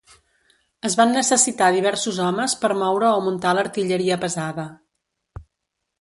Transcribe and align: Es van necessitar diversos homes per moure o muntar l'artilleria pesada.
Es 0.87 0.95
van 1.01 1.13
necessitar 1.17 1.67
diversos 1.75 2.17
homes 2.29 2.57
per 2.63 2.73
moure 2.85 3.11
o 3.21 3.23
muntar 3.29 3.55
l'artilleria 3.59 4.21
pesada. 4.25 4.67